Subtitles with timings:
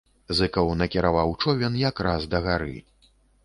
[0.37, 2.77] Зыкаў накіраваў човен якраз да гары.